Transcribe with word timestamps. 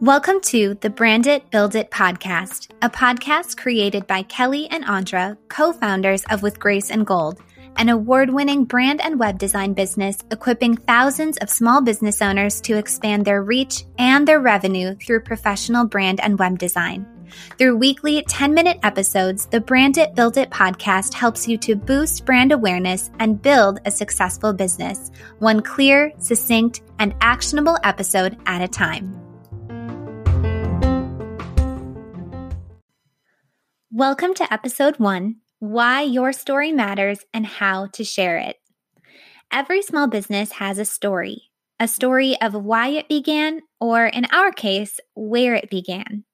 Welcome 0.00 0.40
to 0.44 0.78
the 0.80 0.88
Brand 0.88 1.26
It, 1.26 1.50
Build 1.50 1.74
It 1.74 1.90
podcast, 1.90 2.70
a 2.80 2.88
podcast 2.88 3.58
created 3.58 4.06
by 4.06 4.22
Kelly 4.22 4.66
and 4.70 4.82
Andra, 4.86 5.36
co 5.50 5.74
founders 5.74 6.24
of 6.30 6.42
With 6.42 6.58
Grace 6.58 6.90
and 6.90 7.06
Gold, 7.06 7.42
an 7.76 7.90
award 7.90 8.30
winning 8.30 8.64
brand 8.64 9.02
and 9.02 9.20
web 9.20 9.38
design 9.38 9.74
business 9.74 10.16
equipping 10.30 10.74
thousands 10.74 11.36
of 11.38 11.50
small 11.50 11.82
business 11.82 12.22
owners 12.22 12.62
to 12.62 12.78
expand 12.78 13.26
their 13.26 13.42
reach 13.42 13.84
and 13.98 14.26
their 14.26 14.40
revenue 14.40 14.94
through 14.94 15.20
professional 15.20 15.84
brand 15.84 16.18
and 16.20 16.38
web 16.38 16.58
design. 16.58 17.06
Through 17.58 17.76
weekly 17.76 18.22
10 18.28 18.54
minute 18.54 18.78
episodes, 18.82 19.46
the 19.46 19.60
Brand 19.60 19.98
It, 19.98 20.14
Build 20.14 20.36
It 20.36 20.50
podcast 20.50 21.14
helps 21.14 21.46
you 21.46 21.56
to 21.58 21.76
boost 21.76 22.24
brand 22.24 22.52
awareness 22.52 23.10
and 23.18 23.40
build 23.40 23.80
a 23.84 23.90
successful 23.90 24.52
business, 24.52 25.10
one 25.38 25.60
clear, 25.60 26.12
succinct, 26.18 26.82
and 26.98 27.14
actionable 27.20 27.76
episode 27.84 28.36
at 28.46 28.62
a 28.62 28.68
time. 28.68 29.16
Welcome 33.92 34.34
to 34.34 34.52
episode 34.52 34.98
one 34.98 35.36
Why 35.58 36.02
Your 36.02 36.32
Story 36.32 36.72
Matters 36.72 37.18
and 37.34 37.44
How 37.44 37.88
to 37.94 38.04
Share 38.04 38.38
It. 38.38 38.56
Every 39.52 39.82
small 39.82 40.06
business 40.06 40.52
has 40.52 40.78
a 40.78 40.84
story, 40.84 41.50
a 41.80 41.88
story 41.88 42.40
of 42.40 42.54
why 42.54 42.90
it 42.90 43.08
began, 43.08 43.60
or 43.80 44.06
in 44.06 44.26
our 44.26 44.52
case, 44.52 45.00
where 45.14 45.54
it 45.54 45.68
began. 45.68 46.24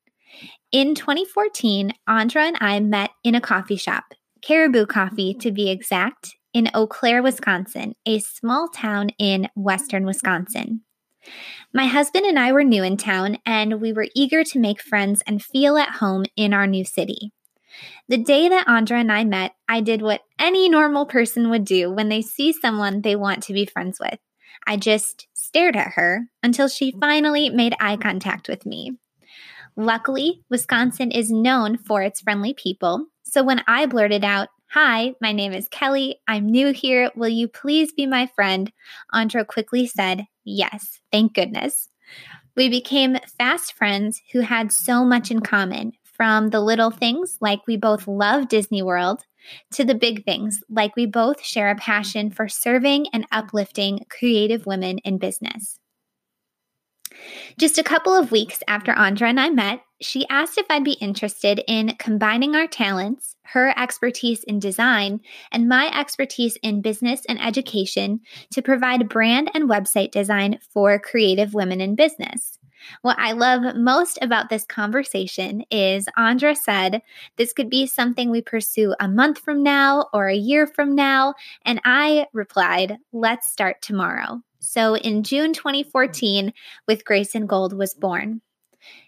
In 0.73 0.95
2014, 0.95 1.93
Andra 2.07 2.45
and 2.45 2.57
I 2.61 2.81
met 2.81 3.11
in 3.25 3.35
a 3.35 3.41
coffee 3.41 3.77
shop, 3.77 4.05
Caribou 4.43 4.87
Coffee 4.87 5.35
to 5.35 5.51
be 5.51 5.71
exact, 5.71 6.37
in 6.53 6.71
Eau 6.75 6.87
Claire, 6.87 7.23
Wisconsin, 7.23 7.95
a 8.07 8.19
small 8.19 8.69
town 8.69 9.11
in 9.19 9.49
western 9.55 10.07
Wisconsin. 10.07 10.83
My 11.73 11.87
husband 11.87 12.25
and 12.25 12.39
I 12.39 12.53
were 12.53 12.65
new 12.65 12.83
in 12.83 12.97
town, 12.97 13.39
and 13.45 13.81
we 13.81 13.93
were 13.93 14.09
eager 14.15 14.43
to 14.45 14.59
make 14.59 14.81
friends 14.81 15.23
and 15.27 15.43
feel 15.43 15.77
at 15.77 15.97
home 15.97 16.25
in 16.37 16.55
our 16.55 16.67
new 16.67 16.85
city. 16.85 17.33
The 18.09 18.17
day 18.17 18.49
that 18.49 18.69
Andra 18.69 18.99
and 18.99 19.13
I 19.13 19.25
met, 19.25 19.53
I 19.69 19.81
did 19.81 20.01
what 20.01 20.23
any 20.39 20.69
normal 20.69 21.07
person 21.07 21.51
would 21.51 21.65
do 21.65 21.91
when 21.91 22.09
they 22.09 22.23
see 22.23 22.53
someone 22.53 23.03
they 23.03 23.17
want 23.17 23.43
to 23.45 23.53
be 23.53 23.67
friends 23.67 23.99
with. 24.01 24.19
I 24.67 24.77
just 24.77 25.27
stared 25.35 25.77
at 25.77 25.93
her 25.93 26.29
until 26.43 26.69
she 26.69 26.93
finally 26.93 27.51
made 27.51 27.75
eye 27.81 27.97
contact 27.97 28.49
with 28.49 28.65
me. 28.65 28.97
Luckily, 29.77 30.43
Wisconsin 30.49 31.11
is 31.11 31.31
known 31.31 31.77
for 31.77 32.03
its 32.03 32.23
friendly 32.23 32.55
people. 32.55 33.07
So 33.25 33.43
when 33.43 33.63
I 33.67 33.85
blurted 33.87 34.25
out, 34.25 34.49
Hi, 34.71 35.15
my 35.21 35.33
name 35.33 35.53
is 35.53 35.69
Kelly. 35.69 36.19
I'm 36.27 36.47
new 36.47 36.73
here. 36.73 37.11
Will 37.15 37.29
you 37.29 37.47
please 37.47 37.93
be 37.93 38.07
my 38.07 38.27
friend? 38.35 38.73
Andra 39.13 39.45
quickly 39.45 39.87
said, 39.87 40.27
Yes, 40.45 41.01
thank 41.13 41.35
goodness. 41.35 41.89
We 42.57 42.69
became 42.71 43.19
fast 43.39 43.75
friends 43.75 44.23
who 44.33 44.41
had 44.41 44.73
so 44.73 45.05
much 45.05 45.31
in 45.31 45.41
common 45.41 45.93
from 46.05 46.49
the 46.49 46.61
little 46.61 46.91
things, 46.91 47.37
like 47.41 47.67
we 47.67 47.77
both 47.77 48.09
love 48.09 48.49
Disney 48.49 48.83
World, 48.83 49.25
to 49.75 49.85
the 49.85 49.95
big 49.95 50.25
things, 50.25 50.63
like 50.71 50.97
we 50.97 51.05
both 51.05 51.45
share 51.45 51.71
a 51.71 51.77
passion 51.77 52.31
for 52.31 52.49
serving 52.49 53.09
and 53.13 53.27
uplifting 53.31 54.01
creative 54.09 54.65
women 54.65 54.99
in 54.99 55.19
business. 55.19 55.79
Just 57.59 57.79
a 57.79 57.85
couple 57.85 58.15
of 58.15 58.31
weeks 58.31 58.63
after 58.69 58.93
Andra 58.93 59.29
and 59.29 59.41
I 59.41 59.51
met, 59.51 59.81
she 60.01 60.29
asked 60.29 60.59
if 60.59 60.67
I'd 60.69 60.85
be 60.85 60.93
interested 60.93 61.63
in 61.67 61.97
combining 61.99 62.55
our 62.55 62.67
talents, 62.67 63.37
her 63.45 63.73
expertise 63.79 64.45
in 64.45 64.59
design, 64.59 65.21
and 65.53 65.69
my 65.69 65.91
expertise 65.99 66.57
in 66.63 66.83
business 66.83 67.23
and 67.29 67.41
education 67.41 68.21
to 68.53 68.61
provide 68.61 69.09
brand 69.09 69.51
and 69.55 69.71
website 69.71 70.11
design 70.11 70.59
for 70.73 70.99
creative 70.99 71.55
women 71.55 71.81
in 71.81 71.95
business. 71.95 72.59
What 73.03 73.19
I 73.19 73.33
love 73.33 73.75
most 73.75 74.19
about 74.21 74.49
this 74.49 74.65
conversation 74.65 75.65
is 75.71 76.09
Andra 76.17 76.55
said 76.55 77.03
this 77.37 77.53
could 77.53 77.71
be 77.71 77.87
something 77.87 78.31
we 78.31 78.43
pursue 78.43 78.95
a 79.01 79.09
month 79.09 79.39
from 79.39 79.63
now 79.63 80.09
or 80.13 80.29
a 80.29 80.37
year 80.37 80.67
from 80.67 80.95
now. 80.95 81.35
And 81.65 81.81
I 81.85 82.27
replied, 82.33 82.99
let's 83.13 83.51
start 83.51 83.83
tomorrow. 83.83 84.43
So 84.59 84.97
in 84.97 85.23
June 85.23 85.53
2014, 85.53 86.53
With 86.87 87.05
Grace 87.05 87.35
and 87.35 87.49
Gold 87.49 87.73
was 87.73 87.95
born. 87.95 88.41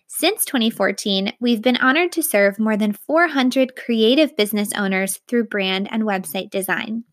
Since 0.07 0.47
2014, 0.47 1.35
we've 1.39 1.61
been 1.61 1.77
honored 1.77 2.13
to 2.13 2.23
serve 2.23 2.59
more 2.59 2.77
than 2.77 2.93
400 2.93 3.77
creative 3.77 4.37
business 4.37 4.71
owners 4.75 5.21
through 5.29 5.49
brand 5.49 5.89
and 5.91 6.03
website 6.05 6.51
design. 6.51 7.05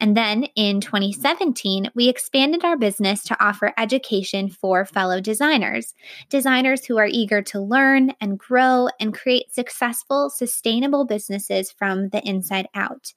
And 0.00 0.16
then 0.16 0.44
in 0.56 0.80
2017, 0.80 1.90
we 1.94 2.08
expanded 2.08 2.64
our 2.64 2.76
business 2.76 3.22
to 3.24 3.44
offer 3.44 3.72
education 3.78 4.48
for 4.48 4.84
fellow 4.84 5.20
designers, 5.20 5.94
designers 6.28 6.84
who 6.84 6.98
are 6.98 7.08
eager 7.10 7.42
to 7.42 7.60
learn 7.60 8.12
and 8.20 8.38
grow 8.38 8.88
and 9.00 9.14
create 9.14 9.54
successful, 9.54 10.30
sustainable 10.30 11.04
businesses 11.04 11.70
from 11.70 12.08
the 12.08 12.26
inside 12.28 12.68
out. 12.74 13.12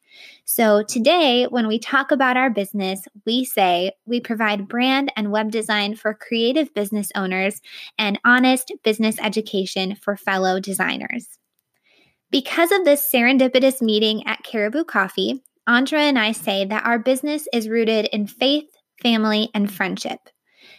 So 0.46 0.84
today, 0.84 1.46
when 1.46 1.68
we 1.68 1.80
talk 1.80 2.12
about 2.12 2.38
our 2.38 2.50
business, 2.50 3.06
we 3.26 3.44
say 3.44 3.92
we 4.06 4.22
provide 4.22 4.68
brand 4.68 5.12
and 5.16 5.32
web 5.32 5.52
design 5.52 5.96
for 5.96 6.14
creative 6.14 6.74
business 6.74 7.12
owners 7.16 7.62
and 7.98 8.20
honest 8.24 8.72
business 8.84 9.18
education 9.20 9.96
for 9.96 10.16
fellow 10.16 10.60
designers. 10.60 11.28
Because 12.30 12.72
of 12.74 12.84
this 12.84 13.10
serendipitous 13.14 13.82
meeting 13.82 14.26
at 14.28 14.44
Caribou 14.44 14.84
Coffee, 14.84 15.42
Andra 15.68 16.00
and 16.00 16.18
I 16.18 16.32
say 16.32 16.64
that 16.64 16.86
our 16.86 16.98
business 16.98 17.46
is 17.52 17.68
rooted 17.68 18.06
in 18.14 18.26
faith, 18.26 18.70
family, 19.02 19.50
and 19.54 19.72
friendship. 19.72 20.30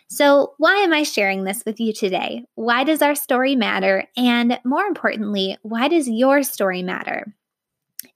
So, 0.08 0.54
why 0.56 0.76
am 0.78 0.94
I 0.94 1.02
sharing 1.02 1.44
this 1.44 1.62
with 1.66 1.78
you 1.78 1.92
today? 1.92 2.44
Why 2.54 2.84
does 2.84 3.02
our 3.02 3.14
story 3.14 3.54
matter? 3.54 4.04
And 4.16 4.58
more 4.64 4.86
importantly, 4.86 5.58
why 5.60 5.88
does 5.88 6.08
your 6.08 6.42
story 6.42 6.82
matter? 6.82 7.34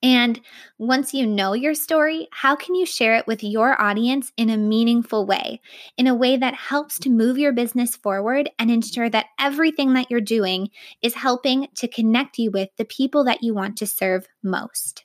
And 0.03 0.41
once 0.79 1.13
you 1.13 1.27
know 1.27 1.53
your 1.53 1.75
story, 1.75 2.29
how 2.33 2.57
can 2.57 2.75
you 2.75 2.87
share 2.87 3.17
it 3.17 3.27
with 3.27 3.45
your 3.45 3.81
audience 3.81 4.33
in 4.39 4.49
a 4.49 4.57
meaningful 4.57 5.27
way, 5.27 5.61
in 5.99 6.07
a 6.07 6.15
way 6.15 6.39
that 6.39 6.55
helps 6.55 6.99
to 7.01 7.11
move 7.11 7.37
your 7.37 7.53
business 7.53 7.95
forward 7.97 8.51
and 8.59 8.71
ensure 8.71 9.11
that 9.11 9.27
everything 9.39 9.93
that 9.93 10.11
you're 10.11 10.21
doing 10.21 10.71
is 11.03 11.15
helping 11.15 11.69
to 11.77 11.87
connect 11.87 12.39
you 12.39 12.51
with 12.51 12.71
the 12.79 12.85
people 12.87 13.25
that 13.25 13.43
you 13.43 13.53
want 13.55 13.77
to 13.77 13.87
serve 13.87 14.27
most? 14.43 15.05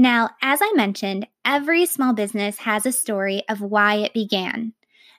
Now, 0.00 0.30
as 0.42 0.60
I 0.62 0.72
mentioned, 0.76 1.26
every 1.44 1.84
small 1.84 2.12
business 2.12 2.56
has 2.58 2.86
a 2.86 2.92
story 2.92 3.42
of 3.48 3.60
why 3.60 3.96
it 3.96 4.14
began. 4.14 4.72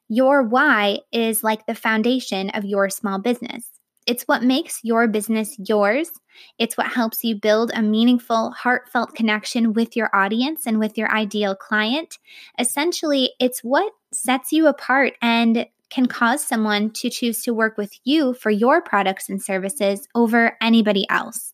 Your 0.07 0.41
why 0.41 0.99
is 1.11 1.43
like 1.43 1.65
the 1.65 1.75
foundation 1.75 2.49
of 2.51 2.63
your 2.63 2.89
small 2.89 3.19
business. 3.19 3.69
It's 4.07 4.23
what 4.23 4.41
makes 4.41 4.79
your 4.81 5.05
business 5.09 5.57
yours. 5.59 6.09
It's 6.57 6.77
what 6.77 6.87
helps 6.87 7.25
you 7.25 7.35
build 7.35 7.71
a 7.75 7.81
meaningful, 7.81 8.51
heartfelt 8.51 9.15
connection 9.15 9.73
with 9.73 9.97
your 9.97 10.09
audience 10.15 10.65
and 10.65 10.79
with 10.79 10.97
your 10.97 11.13
ideal 11.13 11.55
client. 11.55 12.17
Essentially, 12.57 13.33
it's 13.37 13.59
what 13.65 13.91
sets 14.13 14.53
you 14.53 14.67
apart 14.67 15.13
and 15.21 15.67
can 15.89 16.05
cause 16.05 16.41
someone 16.41 16.89
to 16.91 17.09
choose 17.09 17.41
to 17.43 17.53
work 17.53 17.77
with 17.77 17.91
you 18.05 18.33
for 18.33 18.49
your 18.49 18.81
products 18.81 19.27
and 19.27 19.43
services 19.43 20.07
over 20.15 20.55
anybody 20.61 21.05
else. 21.09 21.53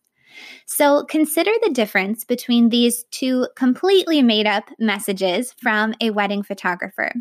So 0.66 1.06
consider 1.06 1.52
the 1.64 1.72
difference 1.72 2.24
between 2.24 2.70
these 2.70 3.04
two 3.12 3.48
completely 3.56 4.22
made 4.22 4.48
up 4.48 4.70
messages 4.80 5.54
from 5.62 5.94
a 6.02 6.12
wedding 6.12 6.44
photographer. 6.44 7.12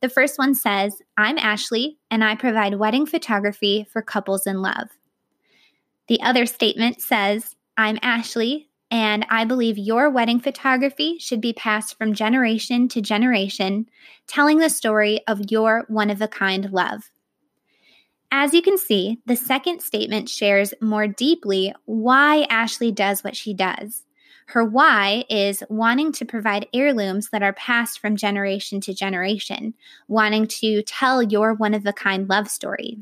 The 0.00 0.08
first 0.08 0.38
one 0.38 0.54
says, 0.54 1.00
I'm 1.16 1.38
Ashley, 1.38 1.98
and 2.10 2.24
I 2.24 2.34
provide 2.34 2.78
wedding 2.78 3.06
photography 3.06 3.86
for 3.92 4.02
couples 4.02 4.46
in 4.46 4.62
love. 4.62 4.88
The 6.08 6.20
other 6.22 6.46
statement 6.46 7.02
says, 7.02 7.54
I'm 7.76 7.98
Ashley, 8.02 8.68
and 8.90 9.26
I 9.28 9.44
believe 9.44 9.76
your 9.76 10.08
wedding 10.08 10.40
photography 10.40 11.18
should 11.18 11.40
be 11.40 11.52
passed 11.52 11.98
from 11.98 12.14
generation 12.14 12.88
to 12.88 13.02
generation, 13.02 13.86
telling 14.26 14.58
the 14.58 14.70
story 14.70 15.20
of 15.28 15.50
your 15.50 15.84
one 15.88 16.10
of 16.10 16.22
a 16.22 16.28
kind 16.28 16.70
love. 16.72 17.02
As 18.30 18.52
you 18.52 18.60
can 18.60 18.76
see, 18.76 19.18
the 19.26 19.36
second 19.36 19.80
statement 19.80 20.28
shares 20.28 20.74
more 20.80 21.06
deeply 21.06 21.74
why 21.86 22.46
Ashley 22.50 22.92
does 22.92 23.24
what 23.24 23.36
she 23.36 23.54
does. 23.54 24.04
Her 24.48 24.64
why 24.64 25.24
is 25.28 25.62
wanting 25.68 26.12
to 26.12 26.24
provide 26.24 26.68
heirlooms 26.72 27.30
that 27.30 27.42
are 27.42 27.52
passed 27.52 28.00
from 28.00 28.16
generation 28.16 28.80
to 28.82 28.94
generation, 28.94 29.74
wanting 30.08 30.46
to 30.46 30.82
tell 30.82 31.22
your 31.22 31.54
one 31.54 31.74
of 31.74 31.84
a 31.86 31.92
kind 31.92 32.28
love 32.28 32.48
story. 32.48 32.98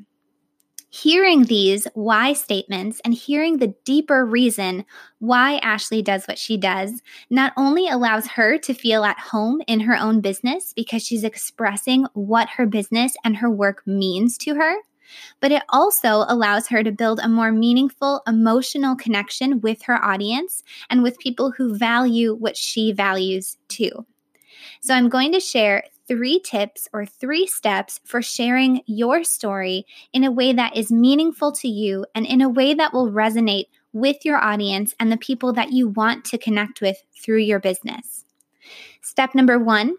Hearing 0.90 1.44
these 1.44 1.86
why 1.94 2.32
statements 2.32 3.00
and 3.04 3.12
hearing 3.12 3.58
the 3.58 3.74
deeper 3.84 4.24
reason 4.24 4.84
why 5.18 5.58
Ashley 5.58 6.02
does 6.02 6.24
what 6.26 6.38
she 6.38 6.56
does 6.56 7.02
not 7.28 7.52
only 7.56 7.88
allows 7.88 8.26
her 8.28 8.58
to 8.58 8.74
feel 8.74 9.04
at 9.04 9.18
home 9.18 9.60
in 9.66 9.80
her 9.80 9.96
own 9.96 10.20
business 10.20 10.72
because 10.74 11.04
she's 11.04 11.24
expressing 11.24 12.06
what 12.14 12.48
her 12.50 12.66
business 12.66 13.14
and 13.24 13.36
her 13.36 13.50
work 13.50 13.82
means 13.86 14.38
to 14.38 14.54
her, 14.54 14.76
but 15.40 15.52
it 15.52 15.62
also 15.68 16.24
allows 16.28 16.66
her 16.68 16.82
to 16.82 16.92
build 16.92 17.20
a 17.20 17.28
more 17.28 17.52
meaningful 17.52 18.22
emotional 18.26 18.96
connection 18.96 19.60
with 19.60 19.82
her 19.82 20.02
audience 20.04 20.62
and 20.90 21.02
with 21.02 21.18
people 21.18 21.50
who 21.50 21.76
value 21.76 22.34
what 22.34 22.56
she 22.56 22.92
values 22.92 23.58
too. 23.68 24.06
So, 24.80 24.94
I'm 24.94 25.08
going 25.08 25.32
to 25.32 25.40
share 25.40 25.84
three 26.06 26.38
tips 26.40 26.88
or 26.92 27.04
three 27.04 27.46
steps 27.46 28.00
for 28.04 28.22
sharing 28.22 28.82
your 28.86 29.24
story 29.24 29.86
in 30.12 30.24
a 30.24 30.30
way 30.30 30.52
that 30.52 30.76
is 30.76 30.92
meaningful 30.92 31.52
to 31.52 31.68
you 31.68 32.06
and 32.14 32.26
in 32.26 32.40
a 32.40 32.48
way 32.48 32.74
that 32.74 32.92
will 32.92 33.10
resonate 33.10 33.66
with 33.92 34.24
your 34.24 34.36
audience 34.36 34.94
and 35.00 35.10
the 35.10 35.16
people 35.16 35.52
that 35.54 35.72
you 35.72 35.88
want 35.88 36.24
to 36.26 36.38
connect 36.38 36.80
with 36.80 37.02
through 37.22 37.38
your 37.38 37.58
business. 37.58 38.24
Step 39.00 39.34
number 39.34 39.58
one 39.58 39.96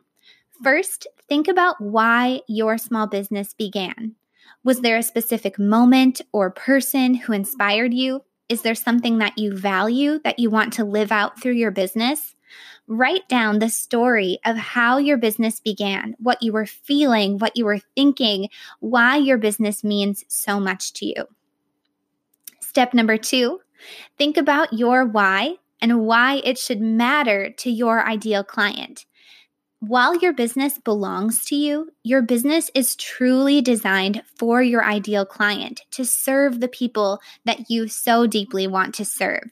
first, 0.63 1.07
think 1.27 1.47
about 1.47 1.79
why 1.81 2.41
your 2.47 2.77
small 2.77 3.07
business 3.07 3.53
began. 3.53 4.15
Was 4.63 4.81
there 4.81 4.97
a 4.97 5.03
specific 5.03 5.57
moment 5.57 6.21
or 6.31 6.51
person 6.51 7.13
who 7.13 7.33
inspired 7.33 7.93
you? 7.93 8.21
Is 8.49 8.61
there 8.61 8.75
something 8.75 9.17
that 9.17 9.37
you 9.37 9.55
value 9.55 10.19
that 10.23 10.39
you 10.39 10.49
want 10.49 10.73
to 10.73 10.85
live 10.85 11.11
out 11.11 11.41
through 11.41 11.53
your 11.53 11.71
business? 11.71 12.35
Write 12.87 13.27
down 13.27 13.59
the 13.59 13.69
story 13.69 14.39
of 14.45 14.55
how 14.55 14.97
your 14.97 15.17
business 15.17 15.59
began, 15.59 16.15
what 16.19 16.41
you 16.41 16.53
were 16.53 16.65
feeling, 16.65 17.37
what 17.37 17.57
you 17.57 17.65
were 17.65 17.79
thinking, 17.95 18.49
why 18.79 19.17
your 19.17 19.37
business 19.37 19.83
means 19.83 20.23
so 20.29 20.59
much 20.59 20.93
to 20.93 21.05
you. 21.05 21.27
Step 22.61 22.93
number 22.93 23.17
two 23.17 23.59
think 24.17 24.37
about 24.37 24.73
your 24.73 25.05
why 25.05 25.55
and 25.81 26.05
why 26.05 26.41
it 26.43 26.57
should 26.57 26.81
matter 26.81 27.51
to 27.51 27.69
your 27.69 28.05
ideal 28.07 28.43
client. 28.43 29.05
While 29.79 30.17
your 30.17 30.33
business 30.33 30.79
belongs 30.79 31.45
to 31.45 31.55
you, 31.55 31.91
your 32.03 32.23
business 32.23 32.71
is 32.73 32.95
truly 32.95 33.61
designed 33.61 34.23
for 34.35 34.63
your 34.63 34.83
ideal 34.83 35.23
client 35.23 35.81
to 35.91 36.03
serve 36.03 36.59
the 36.59 36.67
people 36.67 37.19
that 37.45 37.69
you 37.69 37.87
so 37.87 38.25
deeply 38.25 38.65
want 38.65 38.95
to 38.95 39.05
serve. 39.05 39.43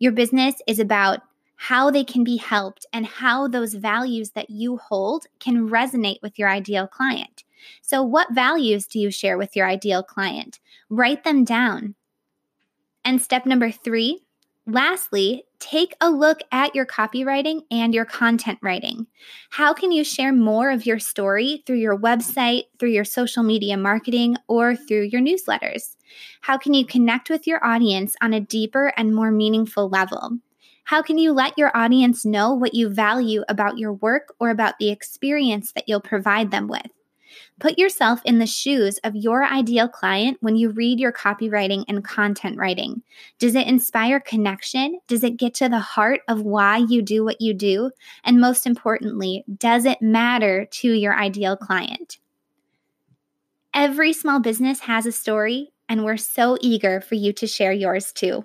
Your 0.00 0.10
business 0.10 0.56
is 0.66 0.80
about 0.80 1.20
how 1.54 1.88
they 1.88 2.02
can 2.02 2.24
be 2.24 2.36
helped 2.36 2.84
and 2.92 3.06
how 3.06 3.46
those 3.46 3.74
values 3.74 4.30
that 4.30 4.50
you 4.50 4.78
hold 4.78 5.26
can 5.38 5.68
resonate 5.68 6.20
with 6.20 6.36
your 6.36 6.48
ideal 6.48 6.88
client. 6.88 7.44
So, 7.80 8.02
what 8.02 8.34
values 8.34 8.86
do 8.86 8.98
you 8.98 9.10
share 9.12 9.38
with 9.38 9.54
your 9.54 9.68
ideal 9.68 10.02
client? 10.02 10.58
Write 10.88 11.22
them 11.22 11.44
down. 11.44 11.94
And 13.04 13.22
step 13.22 13.46
number 13.46 13.70
three, 13.70 14.22
lastly, 14.72 15.44
take 15.58 15.94
a 16.00 16.10
look 16.10 16.40
at 16.52 16.74
your 16.74 16.86
copywriting 16.86 17.62
and 17.70 17.94
your 17.94 18.04
content 18.04 18.58
writing. 18.62 19.06
How 19.50 19.72
can 19.72 19.92
you 19.92 20.04
share 20.04 20.32
more 20.32 20.70
of 20.70 20.86
your 20.86 20.98
story 20.98 21.62
through 21.66 21.78
your 21.78 21.98
website, 21.98 22.64
through 22.78 22.90
your 22.90 23.04
social 23.04 23.42
media 23.42 23.76
marketing, 23.76 24.36
or 24.48 24.74
through 24.74 25.02
your 25.02 25.20
newsletters? 25.20 25.96
How 26.40 26.58
can 26.58 26.74
you 26.74 26.86
connect 26.86 27.30
with 27.30 27.46
your 27.46 27.64
audience 27.64 28.16
on 28.20 28.32
a 28.32 28.40
deeper 28.40 28.92
and 28.96 29.14
more 29.14 29.30
meaningful 29.30 29.88
level? 29.88 30.38
How 30.84 31.02
can 31.02 31.18
you 31.18 31.32
let 31.32 31.56
your 31.56 31.76
audience 31.76 32.24
know 32.24 32.52
what 32.52 32.74
you 32.74 32.88
value 32.88 33.44
about 33.48 33.78
your 33.78 33.92
work 33.92 34.34
or 34.40 34.50
about 34.50 34.78
the 34.78 34.90
experience 34.90 35.72
that 35.72 35.84
you'll 35.86 36.00
provide 36.00 36.50
them 36.50 36.66
with? 36.66 36.90
Put 37.58 37.78
yourself 37.78 38.20
in 38.24 38.38
the 38.38 38.46
shoes 38.46 38.98
of 39.04 39.16
your 39.16 39.44
ideal 39.44 39.88
client 39.88 40.38
when 40.40 40.56
you 40.56 40.70
read 40.70 41.00
your 41.00 41.12
copywriting 41.12 41.84
and 41.88 42.04
content 42.04 42.56
writing. 42.56 43.02
Does 43.38 43.54
it 43.54 43.66
inspire 43.66 44.20
connection? 44.20 45.00
Does 45.06 45.24
it 45.24 45.36
get 45.36 45.54
to 45.54 45.68
the 45.68 45.78
heart 45.78 46.20
of 46.28 46.42
why 46.42 46.78
you 46.78 47.02
do 47.02 47.24
what 47.24 47.40
you 47.40 47.54
do? 47.54 47.90
And 48.24 48.40
most 48.40 48.66
importantly, 48.66 49.44
does 49.58 49.84
it 49.84 50.00
matter 50.00 50.66
to 50.66 50.92
your 50.92 51.14
ideal 51.16 51.56
client? 51.56 52.18
Every 53.72 54.12
small 54.12 54.40
business 54.40 54.80
has 54.80 55.06
a 55.06 55.12
story, 55.12 55.72
and 55.88 56.04
we're 56.04 56.16
so 56.16 56.58
eager 56.60 57.00
for 57.00 57.14
you 57.14 57.32
to 57.34 57.46
share 57.46 57.72
yours 57.72 58.12
too. 58.12 58.44